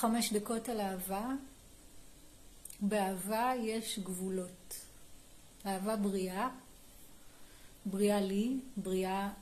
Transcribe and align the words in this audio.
חמש 0.00 0.32
דקות 0.32 0.68
על 0.68 0.80
אהבה. 0.80 1.28
באהבה 2.80 3.52
יש 3.62 3.98
גבולות. 3.98 4.74
אהבה 5.66 5.96
בריאה, 5.96 6.48
בריאה 7.86 8.20
לי, 8.20 8.60
בריאה 8.76 9.32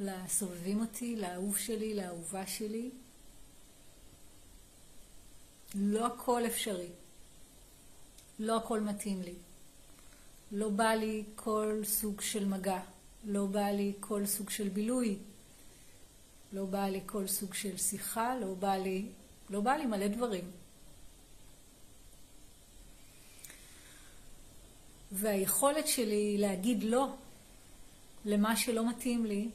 לסובבים 0.00 0.80
אותי, 0.80 1.16
לאהוב 1.16 1.58
שלי, 1.58 1.94
לאהובה 1.94 2.46
שלי. 2.46 2.90
לא 5.74 6.06
הכל 6.06 6.42
אפשרי. 6.46 6.90
לא 8.38 8.56
הכל 8.56 8.80
מתאים 8.80 9.22
לי. 9.22 9.34
לא 10.52 10.68
בא 10.68 10.90
לי 10.90 11.24
כל 11.36 11.80
סוג 11.84 12.20
של 12.20 12.44
מגע. 12.44 12.80
לא 13.24 13.46
בא 13.46 13.68
לי 13.68 13.92
כל 14.00 14.26
סוג 14.26 14.50
של 14.50 14.68
בילוי. 14.68 15.18
לא 16.52 16.64
בא 16.64 16.84
לי 16.84 17.00
כל 17.06 17.26
סוג 17.26 17.54
של 17.54 17.76
שיחה. 17.76 18.36
לא 18.40 18.54
בא 18.54 18.76
לי, 18.76 19.06
לא 19.50 19.60
בא 19.60 19.72
לי 19.72 19.86
מלא 19.86 20.06
דברים. 20.08 20.50
והיכולת 25.12 25.88
שלי 25.88 26.38
להגיד 26.38 26.82
לא 26.82 27.14
למה 28.24 28.56
שלא 28.56 28.88
מתאים 28.88 29.26
לי 29.26 29.48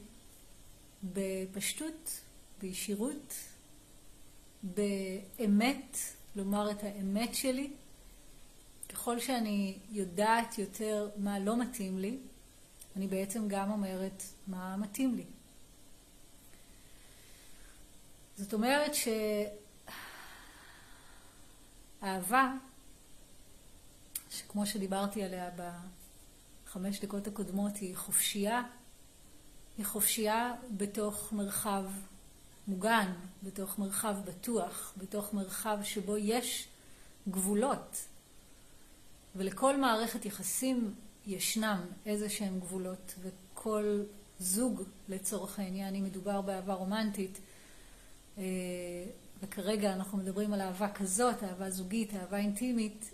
בפשטות, 1.04 2.20
בישירות, 2.60 3.34
באמת, 4.62 5.98
לומר 6.36 6.70
את 6.70 6.82
האמת 6.82 7.34
שלי. 7.34 7.70
ככל 8.88 9.20
שאני 9.20 9.78
יודעת 9.90 10.58
יותר 10.58 11.08
מה 11.16 11.38
לא 11.38 11.56
מתאים 11.56 11.98
לי, 11.98 12.18
אני 12.96 13.06
בעצם 13.06 13.48
גם 13.48 13.70
אומרת 13.70 14.22
מה 14.46 14.76
מתאים 14.76 15.14
לי. 15.14 15.24
זאת 18.36 18.54
אומרת 18.54 18.94
שאהבה, 22.00 22.52
שכמו 24.30 24.66
שדיברתי 24.66 25.22
עליה 25.22 25.50
בחמש 26.66 27.00
דקות 27.00 27.26
הקודמות, 27.26 27.76
היא 27.76 27.96
חופשייה, 27.96 28.62
היא 29.78 29.86
חופשייה 29.86 30.54
בתוך 30.76 31.32
מרחב 31.32 31.84
מוגן, 32.68 33.12
בתוך 33.42 33.78
מרחב 33.78 34.16
בטוח, 34.24 34.92
בתוך 34.96 35.34
מרחב 35.34 35.78
שבו 35.82 36.16
יש 36.16 36.68
גבולות. 37.28 37.96
ולכל 39.36 39.76
מערכת 39.76 40.24
יחסים 40.24 40.94
ישנם 41.26 41.80
איזה 42.06 42.28
שהם 42.28 42.60
גבולות, 42.60 43.14
וכל 43.22 44.02
זוג 44.38 44.82
לצורך 45.08 45.58
העניין, 45.58 45.94
אם 45.94 46.04
מדובר 46.04 46.40
באהבה 46.40 46.74
רומנטית, 46.74 47.38
אה, 48.38 48.44
וכרגע 49.42 49.92
אנחנו 49.92 50.18
מדברים 50.18 50.52
על 50.52 50.60
אהבה 50.60 50.88
כזאת, 50.88 51.42
אהבה 51.42 51.70
זוגית, 51.70 52.14
אהבה 52.14 52.36
אינטימית, 52.36 53.10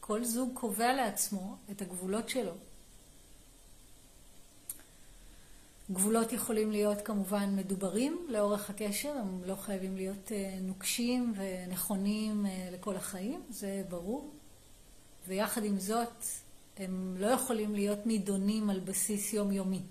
כל 0.00 0.24
זוג 0.24 0.50
קובע 0.54 0.94
לעצמו 0.94 1.56
את 1.70 1.82
הגבולות 1.82 2.28
שלו. 2.28 2.52
גבולות 5.92 6.32
יכולים 6.32 6.70
להיות 6.70 7.00
כמובן 7.00 7.56
מדוברים 7.56 8.26
לאורך 8.28 8.70
הקשר, 8.70 9.12
הם 9.12 9.40
לא 9.44 9.54
חייבים 9.54 9.96
להיות 9.96 10.32
אה, 10.32 10.58
נוקשים 10.60 11.34
ונכונים 11.36 12.46
אה, 12.46 12.68
לכל 12.72 12.96
החיים, 12.96 13.42
זה 13.50 13.82
ברור. 13.88 14.30
ויחד 15.28 15.64
עם 15.64 15.80
זאת, 15.80 16.24
הם 16.76 17.14
לא 17.18 17.26
יכולים 17.26 17.74
להיות 17.74 18.06
נידונים 18.06 18.70
על 18.70 18.80
בסיס 18.80 19.32
יומיומי. 19.32 19.82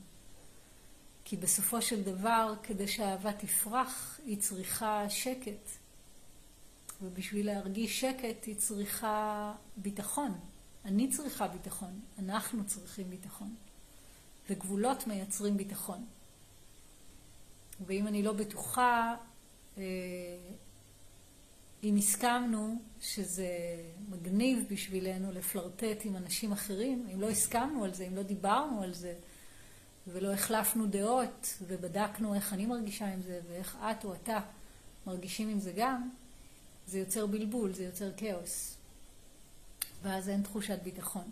כי 1.26 1.38
בסופו 1.38 1.82
של 1.82 2.04
דבר, 2.04 2.54
כדי 2.64 2.88
שהאהבה 2.88 3.34
תפרח, 3.34 4.20
היא 4.26 4.38
צריכה 4.38 5.10
שקט. 5.10 5.70
ובשביל 7.02 7.46
להרגיש 7.46 8.02
שקט 8.02 8.46
היא 8.46 8.56
צריכה 8.56 9.54
ביטחון. 9.78 10.40
אני 10.86 11.10
צריכה 11.10 11.48
ביטחון, 11.48 12.00
אנחנו 12.20 12.66
צריכים 12.66 13.10
ביטחון. 13.10 13.56
וגבולות 14.50 15.08
מייצרים 15.08 15.58
ביטחון. 15.58 16.06
ואם 17.86 18.08
אני 18.08 18.24
לא 18.24 18.34
בטוחה, 18.34 19.16
אה, 19.78 19.84
אם 21.84 21.96
הסכמנו 21.98 22.82
שזה 23.02 23.48
מגניב 24.10 24.66
בשבילנו 24.70 25.32
לפלרטט 25.32 25.98
עם 26.04 26.16
אנשים 26.16 26.52
אחרים, 26.52 27.08
אם 27.14 27.22
לא 27.22 27.30
הסכמנו 27.30 27.84
על 27.84 27.94
זה, 27.94 28.08
אם 28.08 28.16
לא 28.16 28.24
דיברנו 28.24 28.84
על 28.84 28.94
זה, 28.94 29.16
ולא 30.08 30.34
החלפנו 30.34 30.88
דעות, 30.88 31.54
ובדקנו 31.68 32.36
איך 32.36 32.54
אני 32.54 32.66
מרגישה 32.66 33.14
עם 33.14 33.22
זה, 33.22 33.40
ואיך 33.50 33.78
את 33.92 34.06
או 34.06 34.14
אתה 34.14 34.40
מרגישים 35.08 35.50
עם 35.50 35.60
זה 35.60 35.72
גם, 35.76 36.10
זה 36.88 37.00
יוצר 37.00 37.26
בלבול, 37.26 37.74
זה 37.74 37.84
יוצר 37.84 38.12
כאוס. 38.18 38.78
ואז 40.04 40.30
אין 40.30 40.44
תחושת 40.44 40.80
ביטחון. 40.84 41.32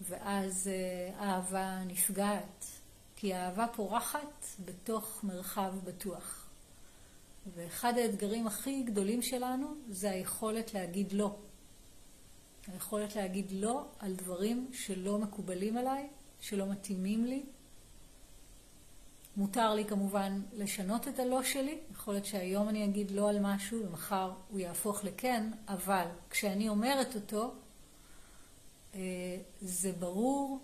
ואז 0.00 0.68
אה, 0.68 1.26
אהבה 1.26 1.84
נפגעת, 1.86 2.64
כי 3.16 3.34
האהבה 3.34 3.66
פורחת 3.76 4.44
בתוך 4.64 5.20
מרחב 5.24 5.74
בטוח. 5.84 6.46
ואחד 7.54 7.98
האתגרים 7.98 8.46
הכי 8.46 8.82
גדולים 8.82 9.22
שלנו 9.22 9.74
זה 9.90 10.10
היכולת 10.10 10.74
להגיד 10.74 11.12
לא. 11.12 11.36
היכולת 12.66 13.16
להגיד 13.16 13.46
לא 13.52 13.84
על 13.98 14.14
דברים 14.14 14.70
שלא 14.72 15.18
מקובלים 15.18 15.76
עליי, 15.76 16.08
שלא 16.44 16.66
מתאימים 16.66 17.24
לי. 17.24 17.42
מותר 19.36 19.74
לי 19.74 19.84
כמובן 19.84 20.42
לשנות 20.52 21.08
את 21.08 21.18
הלא 21.18 21.42
שלי, 21.42 21.78
יכול 21.92 22.14
להיות 22.14 22.26
שהיום 22.26 22.68
אני 22.68 22.84
אגיד 22.84 23.10
לא 23.10 23.28
על 23.28 23.38
משהו 23.40 23.86
ומחר 23.86 24.32
הוא 24.50 24.58
יהפוך 24.58 25.04
לכן, 25.04 25.50
אבל 25.68 26.04
כשאני 26.30 26.68
אומרת 26.68 27.14
אותו, 27.14 27.54
אה, 28.94 29.00
זה 29.60 29.92
ברור 29.92 30.60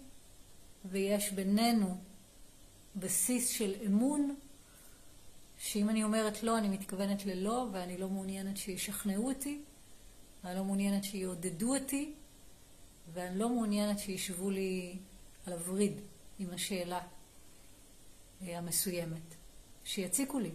ויש 0.84 1.32
בינינו 1.32 1.96
בסיס 2.96 3.48
של 3.48 3.74
אמון 3.86 4.34
שאם 5.58 5.90
אני 5.90 6.04
אומרת 6.04 6.42
לא, 6.42 6.58
אני 6.58 6.68
מתכוונת 6.68 7.26
ללא, 7.26 7.68
ואני 7.72 7.98
לא 7.98 8.08
מעוניינת 8.08 8.56
שישכנעו 8.56 9.28
אותי, 9.28 9.60
ואני 10.44 10.56
לא 10.56 10.64
מעוניינת 10.64 11.04
שיעודדו 11.04 11.76
אותי, 11.76 12.12
ואני 13.12 13.38
לא 13.38 13.48
מעוניינת 13.48 13.98
שישבו 13.98 14.50
לי 14.50 14.98
על 15.46 15.52
הווריד 15.52 16.00
עם 16.38 16.50
השאלה 16.50 17.00
אה, 18.42 18.58
המסוימת. 18.58 19.34
שיציקו 19.84 20.38
לי. 20.38 20.50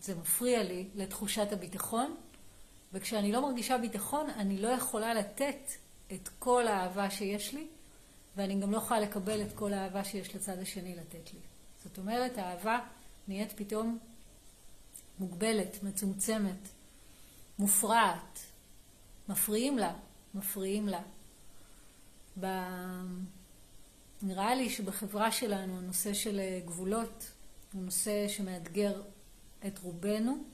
זה 0.00 0.14
מפריע 0.14 0.62
לי 0.62 0.88
לתחושת 0.94 1.52
הביטחון, 1.52 2.16
וכשאני 2.92 3.32
לא 3.32 3.42
מרגישה 3.42 3.78
ביטחון, 3.78 4.30
אני 4.30 4.58
לא 4.58 4.68
יכולה 4.68 5.14
לתת 5.14 5.70
את 6.12 6.28
כל 6.38 6.68
האהבה 6.68 7.10
שיש 7.10 7.54
לי, 7.54 7.66
ואני 8.36 8.60
גם 8.60 8.72
לא 8.72 8.78
יכולה 8.78 9.00
לקבל 9.00 9.42
את 9.42 9.52
כל 9.54 9.72
האהבה 9.72 10.04
שיש 10.04 10.34
לצד 10.34 10.58
השני 10.58 10.96
לתת 10.96 11.32
לי. 11.34 11.40
זאת 11.84 11.98
אומרת, 11.98 12.38
האהבה 12.38 12.78
נהיית 13.28 13.52
פתאום 13.52 13.98
מוגבלת, 15.18 15.82
מצומצמת, 15.82 16.68
מופרעת. 17.58 18.38
מפריעים 19.28 19.78
לה, 19.78 19.94
מפריעים 20.34 20.88
לה. 20.88 21.02
ב... 22.40 22.46
נראה 24.22 24.54
לי 24.54 24.70
שבחברה 24.70 25.32
שלנו 25.32 25.78
הנושא 25.78 26.14
של 26.14 26.40
אה, 26.40 26.60
גבולות 26.64 27.30
הוא 27.72 27.82
נושא 27.82 28.28
שמאתגר 28.28 29.02
את 29.66 29.78
רובנו 29.78 30.44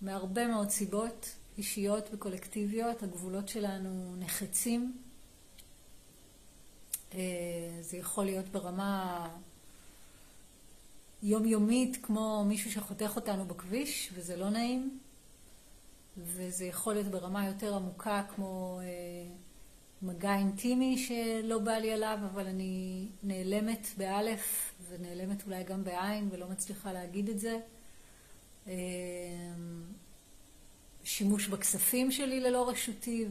מהרבה 0.00 0.46
מאוד 0.46 0.70
סיבות 0.70 1.34
אישיות 1.58 2.08
וקולקטיביות. 2.12 3.02
הגבולות 3.02 3.48
שלנו 3.48 4.16
נחצים. 4.18 4.98
אה, 7.14 7.18
זה 7.80 7.96
יכול 7.96 8.24
להיות 8.24 8.48
ברמה 8.48 9.28
יומיומית 11.22 11.98
כמו 12.02 12.44
מישהו 12.44 12.72
שחותך 12.72 13.12
אותנו 13.16 13.44
בכביש, 13.44 14.10
וזה 14.14 14.36
לא 14.36 14.50
נעים. 14.50 14.98
וזה 16.16 16.64
יכול 16.64 16.94
להיות 16.94 17.06
ברמה 17.06 17.46
יותר 17.46 17.74
עמוקה 17.74 18.22
כמו 18.34 18.80
אה, 18.82 19.21
מגע 20.02 20.34
אינטימי 20.34 20.98
שלא 20.98 21.58
בא 21.58 21.72
לי 21.72 21.92
עליו, 21.92 22.18
אבל 22.32 22.46
אני 22.46 23.06
נעלמת 23.22 23.86
באלף 23.96 24.74
ונעלמת 24.88 25.46
אולי 25.46 25.64
גם 25.64 25.84
בעין 25.84 26.28
ולא 26.32 26.48
מצליחה 26.48 26.92
להגיד 26.92 27.28
את 27.28 27.38
זה. 27.38 27.58
אה, 28.66 28.72
שימוש 31.04 31.48
בכספים 31.48 32.10
שלי 32.10 32.40
ללא 32.40 32.68
רשותי 32.68 33.26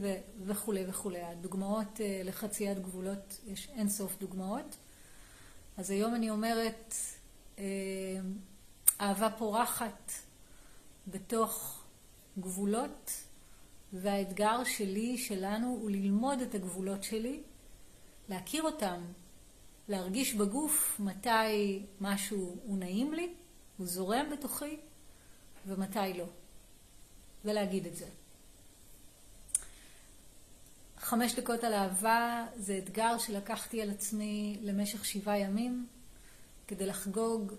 וכולי 0.46 0.84
וכולי. 0.88 1.22
הדוגמאות 1.22 2.00
אה, 2.00 2.20
לחציית 2.24 2.78
גבולות, 2.78 3.40
יש 3.46 3.68
אין 3.68 3.88
סוף 3.88 4.16
דוגמאות. 4.20 4.76
אז 5.76 5.90
היום 5.90 6.14
אני 6.14 6.30
אומרת, 6.30 6.94
אה, 7.58 7.64
אהבה 9.00 9.30
פורחת 9.30 10.12
בתוך 11.06 11.82
גבולות, 12.38 13.12
והאתגר 13.92 14.64
שלי, 14.64 15.18
שלנו, 15.18 15.78
הוא 15.80 15.90
ללמוד 15.90 16.40
את 16.40 16.54
הגבולות 16.54 17.04
שלי, 17.04 17.40
להכיר 18.28 18.62
אותם, 18.62 19.00
להרגיש 19.88 20.34
בגוף 20.34 21.00
מתי 21.00 21.82
משהו 22.00 22.56
הוא 22.64 22.78
נעים 22.78 23.14
לי, 23.14 23.34
הוא 23.76 23.86
זורם 23.86 24.26
בתוכי, 24.32 24.76
ומתי 25.66 26.18
לא. 26.18 26.26
ולהגיד 27.44 27.86
את 27.86 27.96
זה. 27.96 28.06
חמש 30.98 31.34
דקות 31.34 31.64
על 31.64 31.74
אהבה 31.74 32.46
זה 32.56 32.78
אתגר 32.78 33.18
שלקחתי 33.18 33.82
על 33.82 33.90
עצמי 33.90 34.58
למשך 34.62 35.04
שבעה 35.04 35.38
ימים 35.38 35.86
כדי 36.68 36.86
לחגוג 36.86 37.52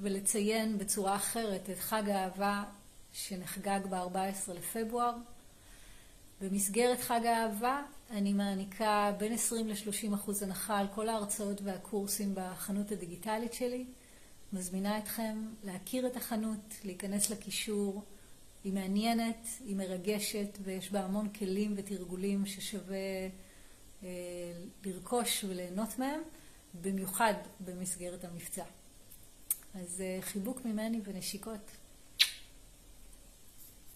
ולציין 0.00 0.78
בצורה 0.78 1.16
אחרת 1.16 1.70
את 1.70 1.78
חג 1.78 2.08
האהבה 2.08 2.64
שנחגג 3.12 3.80
ב-14 3.90 4.52
לפברואר. 4.52 5.14
במסגרת 6.40 7.00
חג 7.00 7.26
האהבה 7.26 7.82
אני 8.10 8.32
מעניקה 8.32 9.12
בין 9.18 9.32
20 9.32 9.68
ל-30 9.68 10.14
אחוז 10.14 10.42
הנחה 10.42 10.78
על 10.78 10.86
כל 10.94 11.08
ההרצאות 11.08 11.62
והקורסים 11.62 12.34
בחנות 12.34 12.92
הדיגיטלית 12.92 13.52
שלי. 13.52 13.84
מזמינה 14.52 14.98
אתכם 14.98 15.48
להכיר 15.64 16.06
את 16.06 16.16
החנות, 16.16 16.74
להיכנס 16.84 17.30
לקישור. 17.30 18.02
היא 18.64 18.72
מעניינת, 18.72 19.46
היא 19.64 19.76
מרגשת 19.76 20.58
ויש 20.62 20.92
בה 20.92 21.04
המון 21.04 21.28
כלים 21.28 21.74
ותרגולים 21.76 22.46
ששווה 22.46 22.96
אה, 24.02 24.08
לרכוש 24.84 25.44
וליהנות 25.44 25.98
מהם, 25.98 26.20
במיוחד 26.82 27.34
במסגרת 27.60 28.24
המבצע. 28.24 28.64
אז 29.74 30.00
אה, 30.00 30.18
חיבוק 30.22 30.64
ממני 30.64 31.00
ונשיקות. 31.04 31.70